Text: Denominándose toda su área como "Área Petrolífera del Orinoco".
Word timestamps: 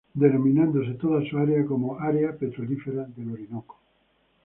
Denominándose 0.15 0.95
toda 0.95 1.23
su 1.29 1.37
área 1.37 1.63
como 1.63 1.99
"Área 1.99 2.35
Petrolífera 2.35 3.03
del 3.15 3.33
Orinoco". 3.33 3.77